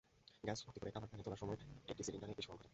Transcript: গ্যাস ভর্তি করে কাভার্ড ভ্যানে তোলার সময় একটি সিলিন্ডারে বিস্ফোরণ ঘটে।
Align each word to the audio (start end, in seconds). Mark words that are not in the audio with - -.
গ্যাস 0.47 0.59
ভর্তি 0.65 0.79
করে 0.81 0.91
কাভার্ড 0.95 1.09
ভ্যানে 1.11 1.25
তোলার 1.25 1.41
সময় 1.43 1.57
একটি 1.91 2.01
সিলিন্ডারে 2.07 2.37
বিস্ফোরণ 2.37 2.57
ঘটে। 2.59 2.69